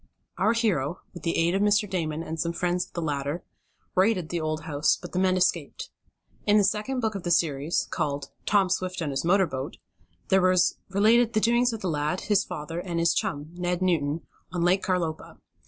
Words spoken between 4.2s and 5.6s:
the old house, but the men